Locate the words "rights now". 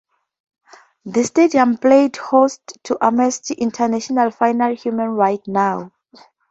5.09-5.91